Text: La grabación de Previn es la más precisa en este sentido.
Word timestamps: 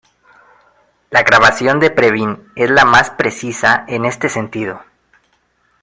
La 1.11 1.21
grabación 1.21 1.79
de 1.79 1.91
Previn 1.91 2.51
es 2.55 2.71
la 2.71 2.85
más 2.85 3.11
precisa 3.11 3.85
en 3.87 4.05
este 4.05 4.29
sentido. 4.29 4.81